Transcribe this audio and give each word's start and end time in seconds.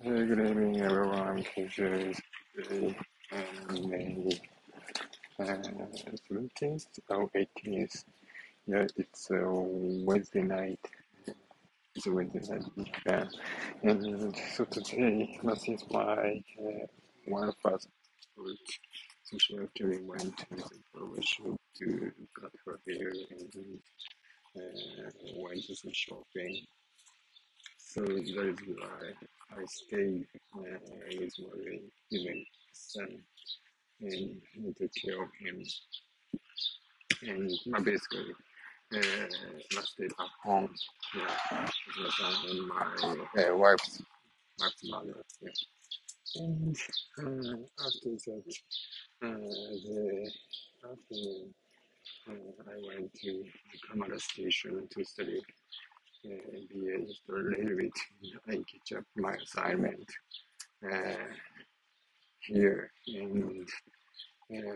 Hey, 0.00 0.10
good 0.26 0.38
evening, 0.38 0.80
everyone. 0.80 1.42
Pleasure 1.42 2.12
today, 2.54 2.96
um, 3.32 3.90
May 3.90 4.30
uh, 5.40 5.44
17th 5.44 6.86
or 7.08 7.28
18th. 7.34 8.04
Yeah, 8.68 8.86
it's 8.96 9.30
a 9.32 9.42
Wednesday 9.44 10.42
night. 10.42 10.78
It's 11.96 12.06
a 12.06 12.12
Wednesday 12.12 12.38
night 12.48 12.62
Japan. 12.94 13.28
And 13.82 14.36
so 14.54 14.64
today, 14.66 15.36
this 15.42 15.68
is 15.68 15.82
my 15.90 16.44
uh, 16.60 16.86
one 17.26 17.52
first 17.60 17.88
work. 18.36 18.56
So 19.24 19.36
she 19.36 19.58
actually 19.58 20.04
went 20.04 20.38
to 20.38 20.46
the 20.94 21.22
shop 21.22 21.60
to 21.78 22.12
cut 22.40 22.52
her 22.66 22.78
hair 22.86 23.12
and 23.30 23.80
uh, 24.56 25.10
went 25.38 25.64
to 25.64 25.74
some 25.74 25.90
shopping. 25.92 26.66
So 27.88 28.02
that 28.02 28.12
is 28.12 28.58
why 28.76 29.56
I 29.58 29.64
stayed 29.64 30.26
uh, 30.54 30.60
with 31.08 31.32
my 31.40 31.78
even 32.10 32.44
son 32.74 33.08
and 34.02 34.76
took 34.76 34.90
care 35.02 35.22
of 35.22 35.30
him. 35.40 35.64
And 37.22 37.50
my 37.64 37.78
basically 37.80 38.34
uh, 38.94 38.98
I 38.98 39.82
stayed 39.84 40.10
at 40.10 40.26
home 40.44 40.68
yeah, 41.16 41.66
with 41.86 41.96
my 41.98 42.10
son 42.10 42.34
and 42.50 42.68
my 42.68 43.42
uh, 43.42 43.56
wife's 43.56 44.02
wife's 44.60 44.90
mother. 44.90 45.24
Yeah. 45.40 45.50
And 46.36 46.76
uh, 47.18 47.56
after 47.86 48.10
that, 48.26 48.54
uh, 49.22 49.28
the 49.28 50.30
afternoon, 50.84 51.54
uh, 52.28 52.70
I 52.70 52.76
went 52.86 53.14
to 53.14 53.44
the 53.72 53.78
Kamara 53.88 54.20
station 54.20 54.86
to 54.90 55.04
study 55.04 55.40
uh, 56.26 57.00
just 57.06 57.22
a 57.28 57.32
little 57.32 57.76
bit 57.76 57.92
and 58.48 58.64
catch 58.66 58.98
up 58.98 59.04
my 59.16 59.34
assignment. 59.34 60.06
Uh, 60.84 61.16
here 62.40 62.90
and 63.08 63.68
uh, 64.56 64.72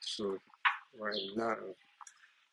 so 0.00 0.36
right 0.98 1.20
now 1.36 1.56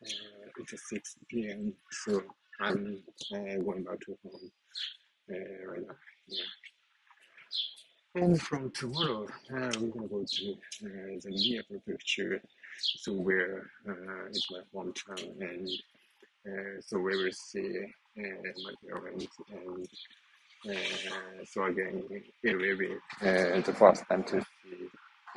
uh, 0.04 0.50
it's 0.60 0.90
6 0.90 1.16
p.m. 1.30 1.74
So 1.92 2.24
I'm 2.60 3.04
uh, 3.34 3.58
going 3.64 3.84
back 3.84 4.00
to 4.02 4.18
home 4.24 4.52
uh, 5.32 5.72
right 5.72 5.88
now. 5.88 5.96
Yeah. 6.28 6.44
And 8.16 8.40
from 8.40 8.72
tomorrow, 8.72 9.26
uh, 9.26 9.72
we're 9.80 9.88
gonna 9.88 10.08
go 10.08 10.24
to 10.24 10.52
uh, 10.52 11.20
the 11.24 11.32
Mie 11.32 11.62
Prefecture, 11.68 12.42
so 12.80 13.14
where 13.14 13.72
uh, 13.90 14.30
is 14.30 14.46
my 14.52 14.60
hometown, 14.76 15.42
and 15.42 15.68
uh, 15.68 15.93
Eh, 16.46 16.82
so 16.82 16.98
we 17.00 17.16
will 17.16 17.32
see 17.32 17.86
eh, 18.18 18.22
my 18.66 18.74
parents, 18.86 19.28
and 19.50 19.88
uh, 20.68 21.46
so 21.46 21.64
again, 21.64 22.04
it 22.44 22.58
will 22.58 22.78
be 22.78 22.94
uh, 23.22 23.62
the 23.62 23.74
first 23.74 24.04
time 24.10 24.24
to 24.26 24.42
see 24.42 24.90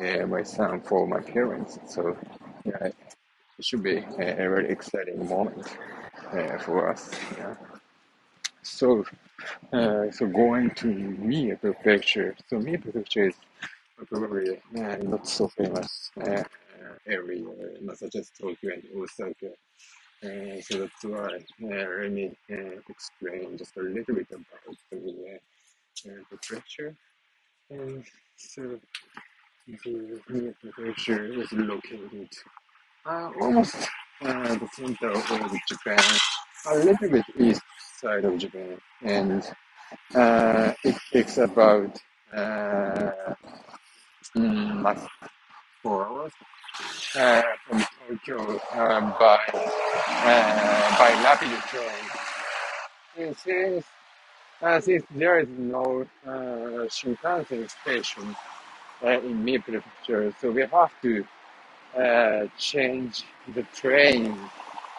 uh, 0.05 0.27
my 0.27 0.43
son 0.43 0.81
for 0.81 1.07
my 1.07 1.21
parents. 1.21 1.79
So 1.87 2.17
yeah, 2.65 2.87
it 2.87 3.65
should 3.65 3.85
be 3.85 3.99
a, 3.99 4.33
a 4.33 4.49
very 4.51 4.69
exciting 4.69 5.29
moment 5.29 5.69
for 6.59 6.91
us. 6.91 7.09
Yeah. 7.39 7.55
So 8.63 9.05
so 10.11 10.27
going 10.27 10.71
to 10.71 10.89
Mie 10.89 11.55
Prefecture. 11.55 12.35
So 12.49 12.59
Mie 12.59 12.79
Prefecture 12.79 13.29
is 13.29 13.37
probably 14.09 14.61
not 14.73 15.29
so 15.29 15.47
famous 15.47 16.11
area, 17.07 17.45
not 17.81 17.97
such 17.97 18.17
as 18.17 18.31
Tokyo 18.31 18.73
and 18.75 18.83
Osaka. 18.97 19.53
Uh, 20.25 20.61
so 20.61 20.81
that's 20.81 21.05
why 21.05 21.29
uh, 21.29 21.87
let 22.01 22.11
me 22.13 22.31
uh, 22.51 22.81
explain 22.89 23.57
just 23.59 23.77
a 23.77 23.83
little 23.83 24.15
bit 24.15 24.27
about 24.31 24.77
the 24.91 25.39
uh, 26.09 26.11
Prefecture. 26.31 26.95
And 27.71 28.05
so 28.37 28.79
the 29.67 30.55
Prefecture 30.61 31.25
is 31.27 31.53
located 31.53 32.29
Uh, 33.07 33.31
almost 33.41 33.77
uh, 34.23 34.55
the 34.57 34.69
center 34.75 35.11
of 35.11 35.53
Japan, 35.69 36.05
a 36.67 36.77
little 36.79 37.09
bit 37.09 37.25
east 37.39 37.63
side 38.01 38.25
of 38.25 38.37
Japan, 38.39 38.79
and 39.03 39.43
uh, 40.15 40.73
it 40.85 40.97
takes 41.13 41.39
about 41.39 41.93
uh, 42.35 43.35
mm, 44.37 45.09
four 45.83 46.07
hours 46.07 46.33
uh, 47.17 47.43
from 47.67 47.85
Tokyo 48.09 48.61
uh, 48.73 49.01
by 49.19 49.39
uh, 49.53 50.99
by. 50.99 51.11
And 53.19 53.37
since 53.37 53.85
uh, 54.63 54.81
since 54.81 55.05
there 55.11 55.41
is 55.41 55.49
no 55.57 56.07
uh, 56.27 56.31
Shinkansen 56.89 57.69
station 57.71 58.37
uh, 59.05 59.21
in 59.21 59.45
Mie 59.45 59.59
Prefecture, 59.59 60.35
so 60.41 60.51
we 60.51 60.63
have 60.63 60.93
to 61.03 61.27
uh, 61.97 62.47
change 62.59 63.25
the 63.55 63.63
train 63.75 64.39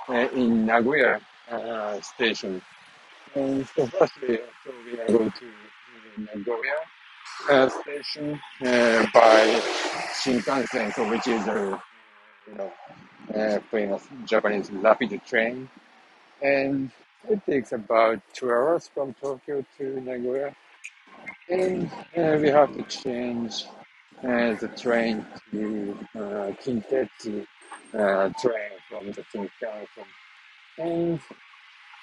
uh, 0.10 0.28
in 0.34 0.66
Nagoya 0.66 1.22
uh, 1.50 2.02
station. 2.02 2.62
And 3.36 3.68
so 3.70 3.86
firstly, 3.88 4.40
so 4.64 4.72
we 4.86 5.00
are 5.00 5.08
going 5.08 5.32
to 5.32 5.46
uh, 5.46 6.36
Nagoya 6.36 6.80
uh, 7.50 7.70
station 7.70 8.40
uh, 8.62 9.06
by 9.14 9.62
Shinkansen, 10.22 10.94
so 10.94 11.10
which 11.10 11.28
is 11.28 11.48
a 11.48 11.82
you 12.48 12.56
know 12.56 12.72
uh, 13.36 14.00
Japanese 14.26 14.72
rapid 14.72 15.22
train, 15.26 15.70
and 16.42 16.92
it 17.30 17.46
takes 17.46 17.72
about 17.72 18.22
two 18.34 18.50
hours 18.50 18.90
from 18.94 19.14
Tokyo 19.22 19.66
to 19.78 20.02
Nagoya, 20.02 20.56
and 21.50 21.90
uh, 22.18 22.38
we 22.40 22.50
have 22.50 22.76
to 22.76 22.84
change 22.84 23.66
uh, 24.24 24.54
the 24.56 24.72
train 24.78 25.26
to 25.52 25.98
uh, 26.16 26.20
Kintetsu 26.64 27.46
uh, 27.94 28.30
train 28.40 28.72
from 28.90 29.12
the 29.12 29.24
Shinkansen, 29.34 30.08
and 30.78 31.20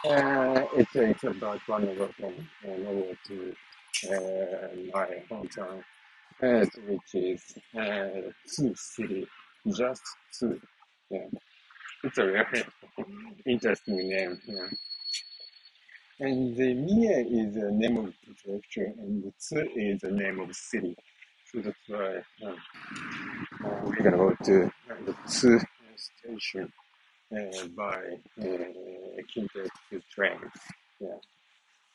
uh, 0.06 0.66
it 0.76 0.88
takes 0.92 1.24
about 1.24 1.60
one 1.66 1.88
hour 1.88 2.08
from 2.18 2.34
Nagoya 2.64 3.16
to 3.26 3.56
uh, 4.12 4.68
my 4.92 5.06
hometown, 5.30 5.82
which 6.40 7.14
is 7.14 7.54
Tsu 8.46 8.74
City, 8.74 9.26
just 9.72 10.02
Tsu. 10.32 10.60
Yeah, 11.10 11.26
it's 12.02 12.18
a 12.18 12.24
very 12.24 12.64
interesting 13.46 14.08
name. 14.08 14.40
Yeah. 14.46 14.68
And 16.20 16.56
the 16.56 16.74
Mie 16.74 17.26
is 17.28 17.54
the 17.54 17.70
name 17.72 17.96
of 17.96 18.06
the 18.06 18.34
prefecture, 18.34 18.92
and 18.98 19.24
the 19.24 19.32
Tsu 19.38 19.68
is 19.76 20.00
the 20.00 20.10
name 20.10 20.40
of 20.40 20.48
the 20.48 20.54
city. 20.54 20.96
So 21.52 21.60
that's 21.60 21.76
why 21.88 22.16
uh, 22.46 22.54
we're 23.84 23.96
gonna 23.96 24.16
go 24.16 24.36
to 24.44 24.70
the 25.06 25.14
Tsu 25.26 25.58
station 25.96 26.72
uh, 27.32 27.66
by 27.76 28.00
uh, 28.40 29.22
Kintetsu 29.34 30.02
train. 30.14 30.38
Yeah. 31.00 31.18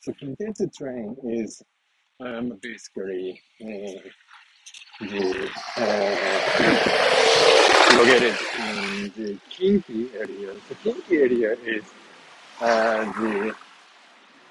So 0.01 0.13
Kintetsu 0.13 0.73
train 0.75 1.15
is 1.23 1.61
um, 2.19 2.59
basically 2.61 3.41
uh, 3.61 3.99
the 4.99 5.49
uh, 5.77 6.15
located 7.97 8.35
in 8.59 9.13
the 9.17 9.37
Kinki 9.51 10.13
area. 10.15 10.53
The 10.69 10.75
Kinki 10.75 11.13
area 11.21 11.53
is 11.65 11.83
uh, 12.61 13.05
the 13.21 13.55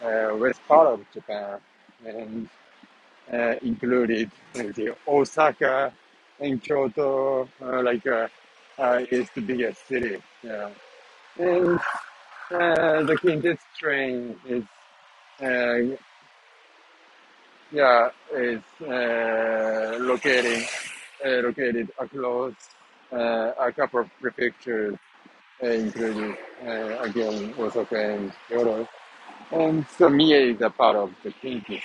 uh, 0.02 0.36
west 0.36 0.60
part 0.68 0.88
of 0.88 1.06
Japan 1.12 1.60
and 2.06 2.48
uh, 3.32 3.54
included 3.62 4.30
uh, 4.56 4.62
the 4.74 4.96
Osaka 5.06 5.92
and 6.40 6.62
Kyoto, 6.62 7.48
uh, 7.62 7.82
like 7.82 8.06
uh, 8.06 8.28
uh, 8.78 9.00
is 9.10 9.28
the 9.34 9.42
biggest 9.42 9.86
city. 9.88 10.18
Yeah. 10.42 10.70
And 11.38 11.78
uh, 12.50 13.02
the 13.04 13.16
Kintetsu 13.22 13.58
train 13.78 14.36
is 14.48 14.64
uh, 15.42 15.96
yeah 17.72 18.10
is 18.34 18.62
uh, 18.82 18.87
located 20.18 20.68
uh, 21.24 21.28
located 21.28 21.90
across 21.98 22.52
uh, 23.12 23.52
a 23.60 23.72
couple 23.72 24.00
of 24.00 24.10
prefectures, 24.20 24.96
uh, 25.62 25.66
including 25.66 26.36
again 27.00 27.54
Osaka 27.58 28.14
and 28.14 28.32
Kyoto. 28.48 28.88
And 29.50 29.86
so 29.96 30.08
Mie 30.08 30.52
is 30.52 30.60
a 30.60 30.70
part 30.70 30.96
of 30.96 31.14
the 31.22 31.30
Kinki, 31.30 31.80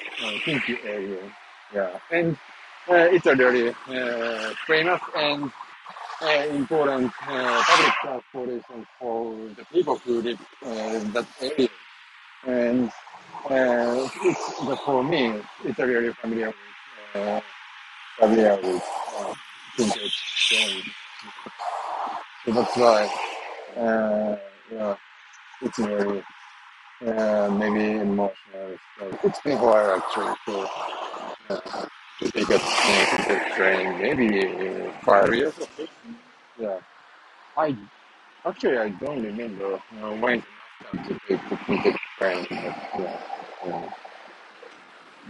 Kinki 0.46 0.78
area. 0.86 1.32
Yeah, 1.74 2.00
and 2.12 2.38
it's 2.88 3.26
a 3.26 3.36
really 3.36 3.74
famous 4.68 5.02
and 5.16 5.52
uh, 6.22 6.46
important 6.52 7.12
uh, 7.28 7.64
public 7.66 7.94
transportation 8.02 8.88
for 9.00 9.36
the 9.58 9.66
people 9.72 9.98
who 9.98 10.22
live 10.22 10.40
uh, 10.66 10.70
in 10.70 11.12
that 11.14 11.28
area. 11.42 11.70
And 12.46 12.92
it's 13.50 14.82
for 14.86 15.04
me, 15.04 15.42
it's 15.64 15.80
a 15.80 15.88
really 15.88 16.14
familiar 16.14 16.54
with 17.16 17.44
uh, 18.22 18.28
familiar 18.28 18.56
with 18.62 18.84
uh, 19.20 19.34
Kinki 19.78 20.12
train. 20.50 20.84
So 22.46 22.52
that's 22.54 22.76
why, 22.78 23.10
uh, 23.78 24.36
yeah, 24.72 24.96
it's 25.62 25.80
very 25.80 26.24
uh, 27.08 27.50
maybe 27.52 28.00
emotional. 28.02 28.78
So 29.00 29.20
it's 29.24 29.42
been 29.42 29.58
a 29.58 29.96
actually. 29.98 30.36
To 30.48 30.62
a 30.62 30.70
uh, 31.50 31.86
the 33.28 33.40
train, 33.56 34.00
maybe 34.02 34.28
uh, 34.86 34.92
five 35.06 35.34
years. 35.34 35.54
Yeah, 36.60 36.80
I 37.58 37.76
actually 38.46 38.78
I 38.78 38.90
don't 38.90 39.24
remember 39.24 39.76
uh, 39.76 40.12
when 40.22 40.42
to 41.08 41.20
take 41.28 41.42
to 41.50 41.58
take 41.68 41.84
the 41.84 42.00
train. 42.18 42.48
But 42.50 42.60
yeah, 43.00 43.22
yeah, 43.68 43.90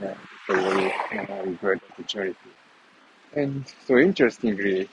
yeah, 0.01 0.15
it's 0.23 0.49
a 0.49 0.53
very 0.61 0.93
uh, 1.29 1.45
great 1.59 1.81
opportunity. 1.91 2.35
And 3.35 3.65
so 3.85 3.97
interestingly, 3.97 4.87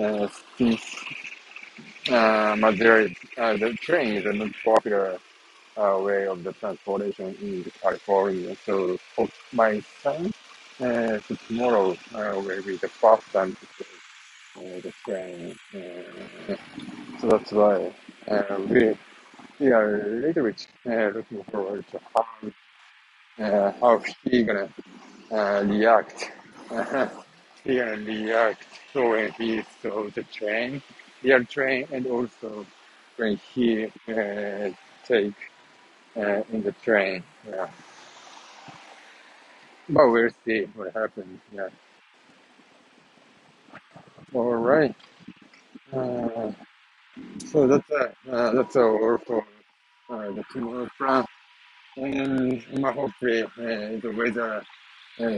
uh, 0.00 0.28
since 0.56 0.96
uh, 2.10 2.56
uh, 3.38 3.56
the 3.56 3.76
train 3.80 4.14
is 4.16 4.26
a 4.26 4.32
not 4.32 4.50
popular 4.64 5.18
uh, 5.76 5.98
way 6.00 6.26
of 6.26 6.44
the 6.44 6.52
transportation 6.54 7.36
in 7.42 7.64
California. 7.82 8.56
So 8.66 8.98
for 9.16 9.28
my 9.52 9.80
son, 10.02 10.32
uh, 10.80 11.18
so 11.26 11.36
tomorrow 11.48 11.92
uh, 12.14 12.40
will 12.40 12.62
be 12.62 12.76
the 12.76 12.88
first 12.88 13.26
time 13.32 13.56
to 13.56 13.66
take 13.78 13.88
uh, 14.56 14.80
the 14.82 14.92
train. 15.04 15.56
Uh, 15.74 16.56
so 17.20 17.28
that's 17.28 17.52
why 17.52 17.92
uh, 18.28 18.56
we, 18.68 18.94
we 19.60 19.72
are 19.72 20.02
a 20.02 20.08
little 20.26 20.44
bit 20.44 20.66
uh, 20.86 21.16
looking 21.16 21.44
forward 21.44 21.84
to 21.88 22.00
how, 22.14 22.74
uh, 23.44 23.72
how 23.80 24.02
he 24.24 24.44
gonna 24.44 24.68
uh, 25.32 25.64
react. 25.66 26.30
he 27.64 27.76
gonna 27.76 27.96
react 27.96 28.64
so 28.92 29.10
when 29.10 29.32
he 29.32 29.62
saw 29.82 30.08
the 30.10 30.22
train, 30.24 30.82
real 31.22 31.44
train, 31.44 31.86
and 31.92 32.06
also 32.06 32.66
when 33.16 33.36
he 33.54 33.86
uh, 34.08 34.70
take 35.06 35.34
uh, 36.16 36.42
in 36.52 36.62
the 36.62 36.72
train. 36.84 37.22
Yeah. 37.48 37.68
But 39.88 40.08
we'll 40.10 40.30
see 40.44 40.62
what 40.74 40.94
happens. 40.94 41.40
Yeah. 41.52 41.68
All 44.34 44.54
right. 44.56 44.94
Uh, 45.92 46.52
so 47.46 47.66
that's 47.66 47.90
uh, 47.90 48.32
uh, 48.32 48.52
that's 48.54 48.76
all 48.76 49.18
for 49.26 49.44
uh, 50.10 50.32
the 50.32 50.44
tomorrow 50.52 50.88
plan. 50.98 51.24
And 51.96 52.62
hopefully 52.84 53.42
uh, 53.44 53.48
the 53.58 54.14
weather 54.16 54.62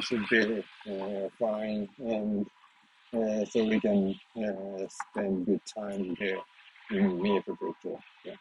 should 0.00 0.28
be 0.30 0.64
uh, 0.90 1.28
fine, 1.38 1.88
and 1.98 2.46
uh, 3.14 3.44
so 3.44 3.64
we 3.64 3.80
can 3.80 4.14
uh, 4.36 4.86
spend 4.88 5.46
good 5.46 5.60
time 5.66 6.16
here 6.18 6.40
in 6.90 7.18
Miyako. 7.18 7.56
Yeah. 8.24 8.34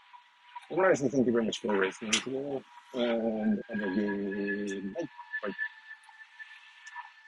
All 0.69 0.81
right. 0.81 0.97
So 0.97 1.07
thank 1.09 1.25
you 1.25 1.33
very 1.33 1.45
much 1.45 1.59
for 1.61 1.77
listening 1.77 2.11
today, 2.11 2.61
and 2.93 3.61
have 3.69 3.81
a 3.81 3.95
good 3.95 4.85
night. 4.85 5.09
Bye. 5.43 5.51